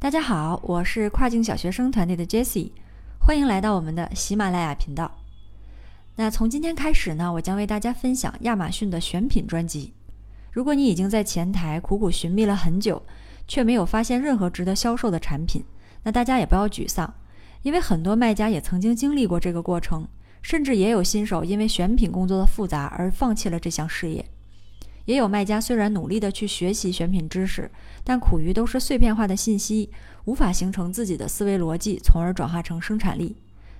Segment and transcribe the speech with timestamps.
[0.00, 2.70] 大家好，我是跨境小学生团队的 Jessie，
[3.18, 5.10] 欢迎来到我们的喜马拉雅频道。
[6.14, 9.92] 那从今天开始呢，我将为大家分享亚马逊的选品专辑。
[10.52, 13.02] 如果你已经在前台苦苦寻觅了很久，
[13.48, 15.64] 却没有发现任何值得销售的产品，
[16.04, 17.12] 那大家也不要沮丧，
[17.62, 20.06] 因为很多卖家也曾经经历过这个过程，
[20.40, 24.24] 甚至也有新手因为选品工作的复杂而放弃了这项事业。
[25.08, 27.70] 也有卖家虽然努力的去学习选品知识，
[28.04, 29.90] 但苦于都是碎片化的信息，
[30.26, 33.34] 无法形成自己的思维逻辑，从而转化成生产力。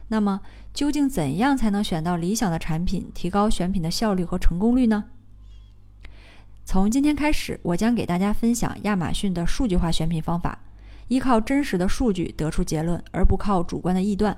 [0.06, 0.40] 那么，
[0.72, 5.04] 究竟怎样才能选到理想的产品，提高选品的效率和成功率呢？
[6.64, 10.58] 从今天开始，我将给大家分享亚马逊的数据化选品方法，
[11.08, 14.34] 依靠真实的数据得出结论，而不靠主观的臆断。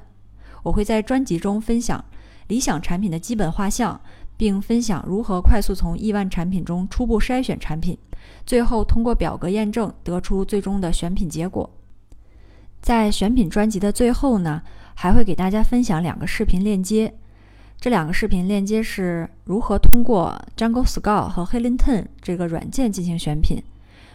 [0.65, 2.05] 我会在专辑中分享
[2.51, 3.99] 理想产品的基本画像。
[4.41, 7.99] 并分享如何快速从亿万产品中初步筛选产品，
[8.47, 11.69] 最后通过表格验证得出最终的选品结果。
[12.81, 14.63] 在选品专辑的最后呢，
[14.95, 17.13] 还会给大家分享两个视频链接。
[17.79, 23.63] 这两个视频链接是如何通过 Jungle Scout 和 Helinten 这个软件进行选品。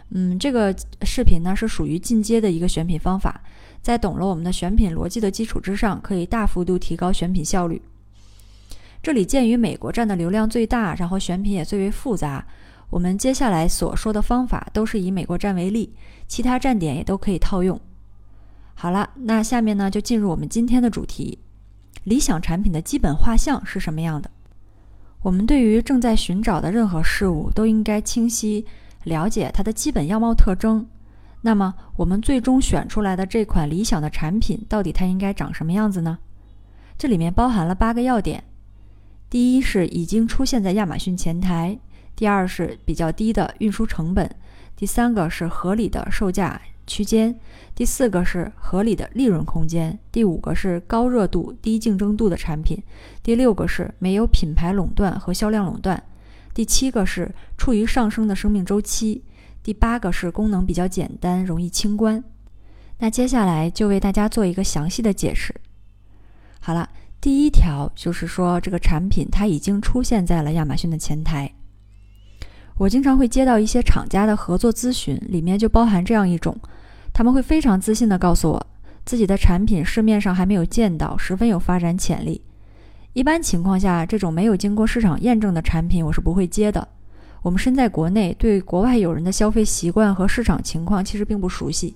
[0.10, 3.42] 嗯，这个视频呢是属于进阶的一个选品方法，
[3.84, 7.80] 在懂了我们的选品逻辑的基础之上，可以大幅度提高选品效率。
[9.06, 12.44] 这里鉴于美国站的流量最大，然后选品也最为复杂，
[12.90, 15.94] 我们接下来所说的方法都是以美国站为例，
[16.26, 17.80] 其他站点也都可以套用。
[18.74, 21.38] 好了，那下面呢就进入我们今天的主题：
[22.06, 24.32] 理想产品的基本画像是什么样的？
[25.22, 28.66] 我们对于正在寻找的任何事物都应该清晰
[29.04, 30.84] 了解它的基本样貌特征。
[31.42, 36.18] 那么，我们最终选出来的这款理想的产品，到底它应该长什么样子呢？
[36.98, 38.44] 这里面包含了八个要点。
[39.36, 41.78] 第一是已经出现在亚马逊前台，
[42.16, 44.34] 第二是比较低的运输成本，
[44.78, 47.38] 第三个是合理的售价区间，
[47.76, 52.82] 第四个是合理的利润空间，第五个是高热度低竞争度的产品，
[53.22, 56.02] 第六个是没有品牌垄断和销量垄断，
[56.54, 59.22] 第七个是处于上升的生命周期，
[59.62, 62.24] 第八个是功能比较简单容易清关。
[63.00, 65.54] 那接下来就为大家做一个详细的解释。
[66.62, 66.90] 好了。
[67.26, 71.52] 第一条就是说，这个产品它已经出现在了亚马逊的前台。
[72.78, 76.56] 我经常会接到一些厂家的合作咨询，里面就包含这样一种，
[77.12, 78.68] 他们会非常自信地告诉我，
[79.06, 82.40] 自己的产品市面上还没有见到，十分有发展潜力。
[83.14, 86.88] 一般情况下，这种没有经过市场验证的产品，我是不会接的。
[87.42, 91.96] 我们身在国内，对国外友人的消费习惯和市场情况其实并不熟悉，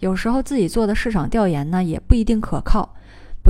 [0.00, 2.96] 有时候自己做的市场调研呢，也不一定可靠。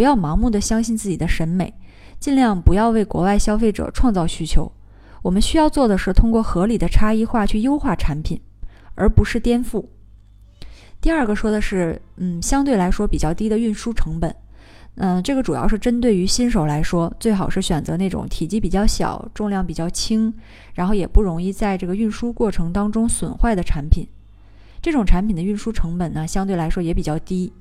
[0.00, 1.74] 不要盲目的相信自己的审美，
[2.18, 4.72] 尽量不要为国外消费者创造需求。
[5.20, 8.40] 我们需要做的是通过合理的差异化去优化产品，
[8.94, 9.84] 而不是颠覆。
[11.02, 14.34] 第二个说的是，嗯，相对来说比较低的运输成本。
[14.94, 20.32] 嗯，这个主要是针对于新手来说，最好是选择那种体积比较小、重量比较轻，
[20.72, 24.08] 然后也不容易在这个运输过程当中损坏的产品。
[24.80, 27.52] 这种产品的运输成本呢，相对来说也比较低。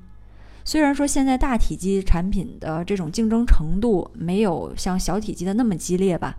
[0.64, 6.36] 虽然说现在大体积产品的这种竞争程度没有像小体积的那么激烈吧，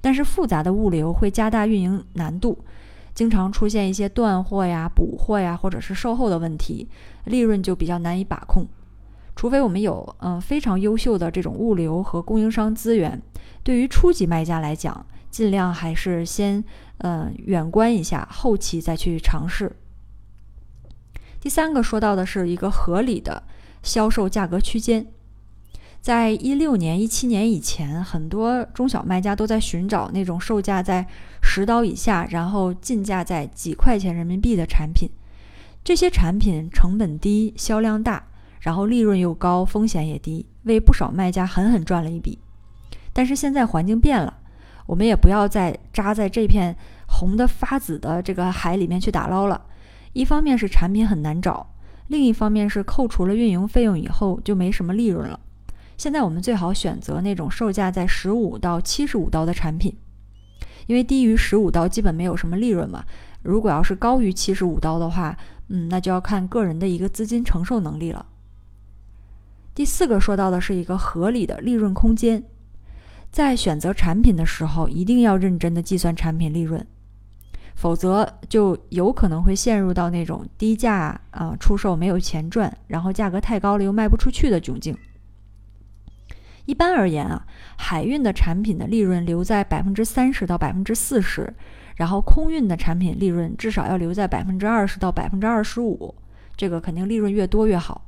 [0.00, 2.58] 但是复杂的物流会加大运营难度，
[3.14, 6.88] 经常出现一些断货呀、补货呀，或者是售后的问题，
[7.24, 8.66] 利润就比较难以把控。
[9.36, 13.22] 除非我们有嗯非常优秀的这种物流和供应商资源，
[13.62, 16.64] 对于初级卖家来讲，尽量还是先
[16.98, 19.70] 嗯远观一下，后期再去尝试。
[21.38, 23.44] 第三个说到的是一个合理的。
[23.88, 25.06] 销售价格区间，
[25.98, 31.06] 在一六年、一七年以前，很多中小卖家都在寻找那种售价在
[31.42, 35.08] 十刀以下，然后进价在几块钱人民币的产品。
[35.82, 38.22] 这些产品成本低、销量大，
[38.60, 42.38] 然后利润又高、风险也低，为不少卖家狠狠赚了一笔。
[43.14, 44.36] 但是现在环境变了，
[44.84, 49.62] 我们也不要再扎在这片红的发紫的这个海里面去打捞了。
[50.12, 51.66] 一方面是产品很难找。
[52.08, 55.38] 另一方面是扣除了运营费用以后就没什么利润了。
[55.96, 59.96] 现在我们最好选择那种售价在十五到七十五刀的产品，
[60.86, 63.04] 因为低于十五刀基本没有什么利润嘛。
[63.42, 65.36] 如果要是高于七十五刀的话，
[65.68, 68.26] 嗯，那就要看个人的一个资金承受能力了。
[69.74, 72.42] 第四个说到的是一个合理的利润空间，
[73.30, 76.86] 在选择产品的时候一定要认真的计算产品利润。
[77.78, 84.98] 否则就有可能会陷入到那种低价啊出售没有钱赚，然后价格太高了又卖不出去的窘境。
[86.64, 87.46] 一般而言啊，
[87.76, 91.54] 海运的产品的利润留在百分之三十到百分之四十，
[91.94, 96.12] 然后空运的产品利润至少要留在百分之二十到百分之二十五。
[96.56, 98.06] 这个肯定利润越多越好。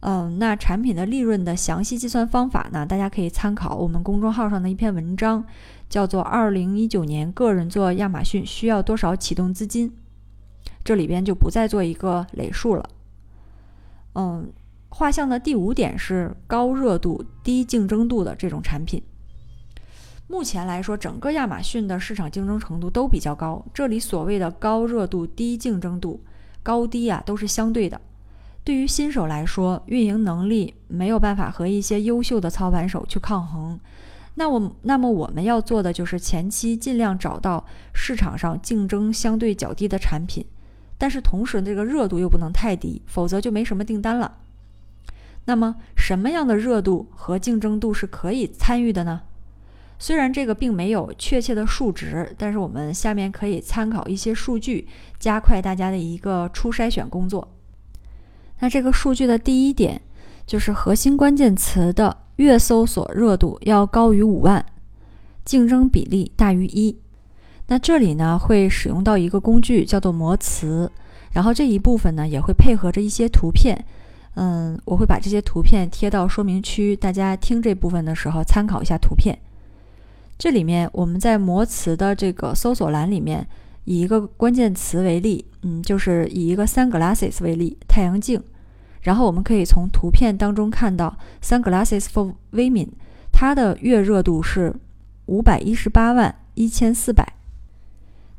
[0.00, 2.86] 嗯，那产品的利润的详细计算方法呢？
[2.86, 5.44] 大家可以参考我们公众号上的一篇文章，
[5.88, 9.90] 叫做《二零一九年个人做亚马逊需要多少启动资金》，
[10.84, 12.88] 这里边就不再做一个累数了。
[14.14, 14.52] 嗯，
[14.88, 19.02] 画像的第五点是高热度、低竞争度的这种产品。
[20.26, 23.64] 目前来说，整个亚马逊的市场竞争程度都比较高。
[23.72, 26.20] 这里所谓的高热度、低竞争度，
[26.62, 27.98] 高低啊都是相对的。
[28.62, 33.80] 对于新手来说，运营能力没有办法和一些优秀的操盘手去抗衡。
[34.38, 40.46] 那我那么我们要做的就是前期尽量找到市场上竞争相对较低的产品，
[40.96, 44.36] 但是同时这个热度又不能太低，否则就没什么订单了。
[45.46, 49.22] 那么什么样的热度和竞争度是可以参与的呢？
[49.98, 54.86] 虽然这个并没有确切的数值，但是我们下面可以参考一些数据，
[55.18, 57.48] 加快大家的一个初筛选工作。
[58.60, 60.00] 那这个数据的第一点
[60.46, 64.64] 就是核心关键词的月搜索热度要高于五万，
[65.44, 66.96] 竞争比例大于一。
[67.68, 70.90] 那这里呢会使用到一个工具叫做模词，
[71.32, 73.84] 然后这一部分呢也会配合着一些图片。
[74.34, 79.38] 嗯，我会把这些图片贴到说明区，大家听这部分的时候参考一下图片。
[80.38, 83.46] 这里面我们在模词的这个搜索栏里面。
[83.84, 88.38] 以一个关键词为例，嗯，就是以一个 sunglasses 为例，太阳镜。
[89.02, 92.88] 然后我们可以从图片当中看到 sunglasses for women，
[93.32, 94.74] 它的月热度是
[95.26, 97.34] 五百一十八万一千四百。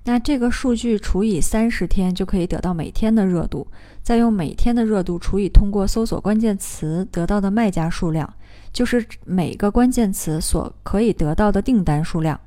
[0.05, 3.67] 那这个数据除以三十天，就可以得到每天的热度。
[4.01, 8.33] 再用每天的热度除以通过搜索关键词得到的卖家数量，
[8.73, 12.39] 就是每个关键词所可以得到的订单数量。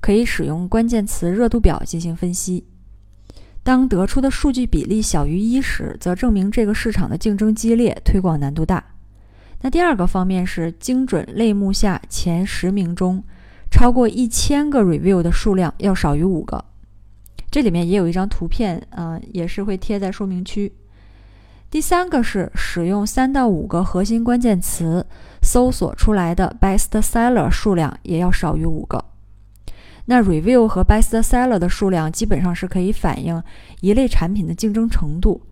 [0.00, 2.64] 可以使用关键词热度表进行分析。
[3.68, 8.82] 当得出的数据比例小于一时，则证明这个市场的竞争激烈，推广难度大。
[9.60, 13.22] 那第二个方面是精准类目下前十名中，
[13.70, 16.64] 超过一千个 review 的数量要少于五个。
[17.50, 20.72] 这里面也有一张图片，啊，也是会贴在说明区。
[21.68, 25.06] 第三个是使用三到五个核心关键词
[25.42, 29.04] 搜索出来的 best seller 数量也要少于五个。
[30.10, 33.42] 那 review 和 best seller 的数量基本上是可以反映
[33.82, 35.42] 一类产品的竞争程度。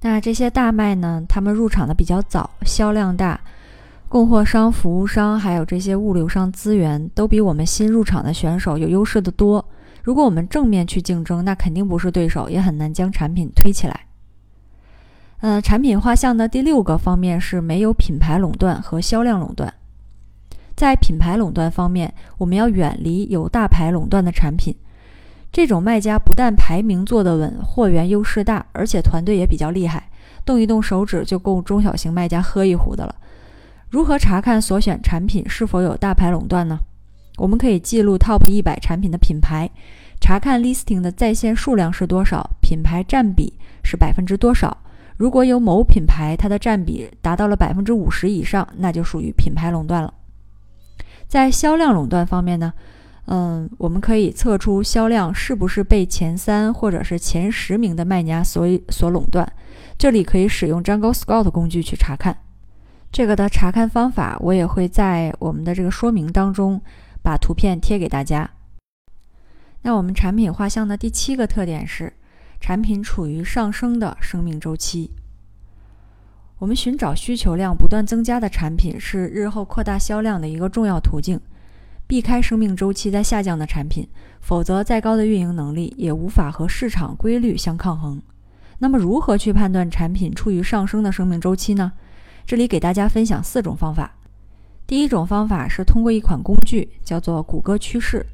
[0.00, 3.38] 那这些大卖呢，他们入场的比较早，销量大，
[4.08, 9.62] 供货商、服务商还有这些物流商资源都比我们新入场的选手有优势的多。
[10.02, 14.00] 如果我们正面去竞争，那肯定不是对手，也很难将产品推起来。
[15.40, 19.74] 嗯，产品画像的第六个方面是没有品牌垄断和销量垄断。
[20.76, 24.76] 在品牌垄断方面，我们要远离有大牌垄断的产品。
[25.50, 30.10] 这种卖家不但排名做得稳，货源优势大，而且团队也比较厉害，
[30.44, 33.14] 动一动手指就够中小型卖家喝一壶的了。
[33.88, 36.78] 如何查看所选产品是否有大牌垄断呢？
[37.38, 39.70] 我们可以记录 TOP 一百产品的品牌，
[40.20, 44.76] 查看 listing 的在线数量是多少，品牌占比是百分之多少。
[45.16, 50.12] 如果有某品牌它的占比达到了百分之五十以上，那就属于品牌垄断了。
[51.28, 52.72] 在销量垄断方面呢，
[53.26, 59.50] 嗯，我们可以测出销量是不是被前三或者是前十名的卖家所所垄断。
[59.98, 62.38] 这里可以使用 Jungle Scout 工具去查看。
[63.10, 66.80] 这个的查看方法我也会在我们的这个说明当中
[67.22, 68.50] 把图片贴给大家。
[69.82, 72.12] 那我们产品画像的第七个特点是，
[72.60, 75.12] 产品处于上升的生命周期。
[76.58, 81.38] 我们寻找需求量不断增加的产品，是日后扩大销量的一个重要途径。
[82.06, 84.08] 避开生命周期在下降的产品，
[84.40, 88.22] 否则再高的运营能力也无法和市场规律相抗衡。
[88.78, 91.92] 那么，如何去判断产品处于上升的生命周期呢？
[92.46, 94.14] 这里给大家分享四种方法。
[94.86, 98.24] 第一种方法是通过一款工具，叫做谷歌趋势。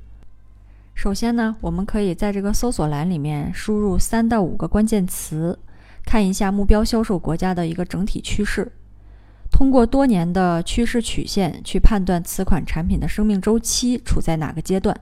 [0.95, 5.59] 首先呢，我们可以在这个搜索栏里面输入三到五个关键词。
[6.05, 8.71] 看一下目标销售国家的一个整体趋势，
[9.51, 14.99] 通过多年的趋势曲线去判断此款产品的生命周期处在哪个阶段。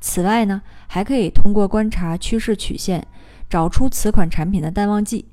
[0.00, 3.06] 此外呢，还可以通过观察趋势曲线，
[3.48, 5.26] 找出此款产品的淡旺季。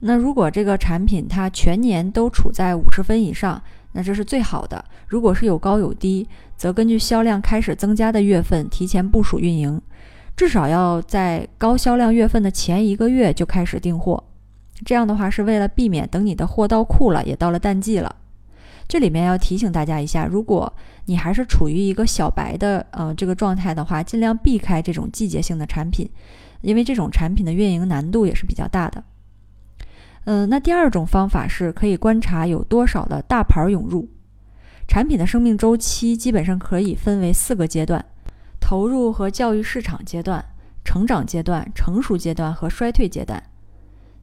[0.00, 4.84] 那如果这个产品它全年都处在五十分以上，那这是最好的。
[5.06, 9.80] 如果是有高有低，则根据销量开始增加的月份提前部署运营。
[10.36, 14.22] 至少要在高销量月份的前一个月就开始订货，
[14.84, 18.16] 这样的话是为了避免等你的货到库了，也到了淡季了。
[18.88, 20.70] 这里面要提醒大家一下，如果
[21.06, 26.08] 你还是处于一个小白的呃这个状态的话，尽量避开这种季节性的产品，
[26.60, 29.02] 因为这种产品的运营难度也是比较大的。
[30.24, 34.08] 嗯，那第二种方法是可以观察有多少的大牌涌入。
[34.88, 38.04] 产品的生命周期基本上可以分为四个阶段：
[38.62, 40.42] 投入和教育市场阶段、
[40.84, 43.42] 成长阶段、成熟阶段和衰退阶段。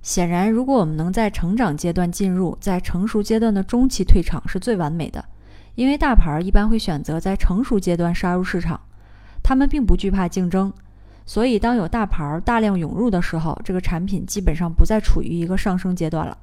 [0.01, 5.23] 显然，如果我们能在成长阶段进入，在成熟阶段的中期退场是最完美的，
[5.75, 8.79] 因为大牌一般会选择在成熟阶段杀入市场，
[9.43, 10.71] 他们并不惧怕竞争。
[11.25, 16.37] 所以，当有大牌大量涌入的时候，这个产品基本上不再处于一个上升阶段了。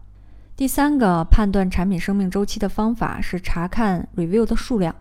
[0.55, 4.95] 第三个判断产品生命周期的方法是查看 review 的数量。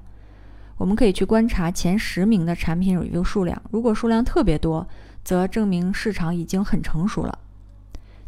[0.77, 4.87] 我们可以去观察前十名的产品 review 数量，如果数量特别多，
[5.23, 7.39] 则证明市场已经很成熟了。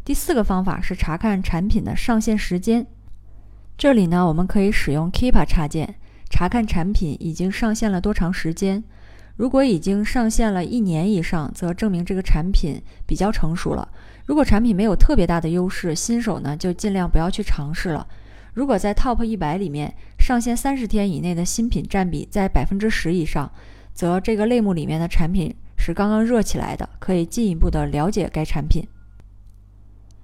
[0.04, 2.86] 第四个方法是查看产品的上线时间。
[3.76, 5.96] 这里呢，我们可以使用 Keepa 插件
[6.30, 8.82] 查看产品已经上线了多长时间。
[9.36, 13.88] 如果已经上线了一年以上，则证明这个产品比较成熟了。
[14.26, 18.06] 如果产品没有特别大的优势，新手呢就尽量不要去尝试了。
[18.54, 19.94] 如果在 Top 一百里面
[20.28, 23.50] 上线三十天以内的新品占比在百分之十以上，
[23.94, 28.86] 则这个类目里面的产品是刚刚热起来的，可以进一步的了解该产品。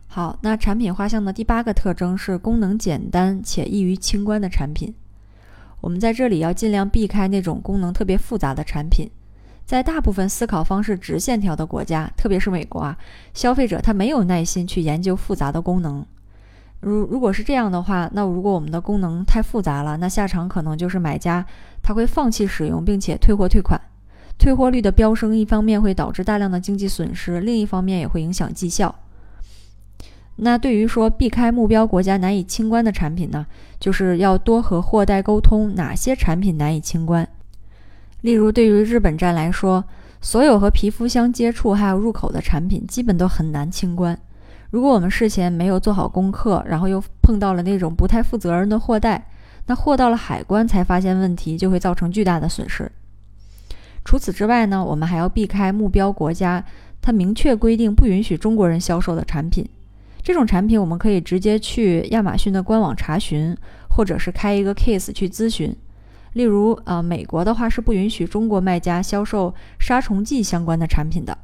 [0.07, 4.95] 好，那产品画像的第八个特征是功能简单且易于清关的产品。
[5.81, 9.11] 我们在这里要尽量避开那种功能特别复杂的产品。
[9.65, 12.99] 在大部分思考方式直线条的国家，特别是美国啊，
[13.33, 16.05] 消费者他没有耐心去研究复杂的功能。
[16.85, 21.45] 如如果是这样的话，那如果我们的功能太复杂了，那下场可能就是买家
[21.83, 23.81] 他会放弃使用，并且退货退款。
[24.37, 28.95] 退货率的飙升，一方面会导致大量的经济损失，另一方面也会影响绩效。
[30.37, 33.47] 那对于说避开目标国家难以清关的产品呢，
[33.79, 37.27] 就是要多和货代沟通哪些产品难以清关。
[38.23, 39.85] 例如，对于日本站来说，
[40.21, 44.19] 所有和皮肤相接触还有入口的产品基本都很难清关。
[44.75, 49.25] 如果我们事前没有做好功课，然后又碰到了那种不太负责任的货代，
[49.67, 52.91] 那货到了海关才发现问题，就会造成巨大的损失。
[54.05, 56.65] 除此之外呢，我们还要避开目标国家
[57.01, 59.65] 它明确规定不允许中国人销售的产品。
[60.25, 63.57] 这种产品我们可以直接去亚马逊的官网查询，
[63.89, 65.73] 或者是开一个 case 去咨询。
[66.33, 71.39] 例如，呃，美国的话是不允许中国卖家销售杀虫剂相关的产品的。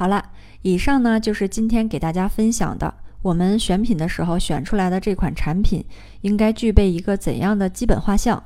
[0.00, 0.30] 好了，
[0.62, 5.84] 以上呢就是今天给大家分享的，我们选品的时候选出来的这款产品
[6.22, 8.42] 应该具备一个怎样的基本画像。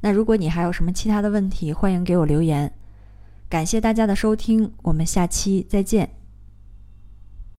[0.00, 2.72] 那如果你还有什么其他的问题，欢迎给我留言。
[3.48, 6.21] 感谢大家的收听，我们下期再见。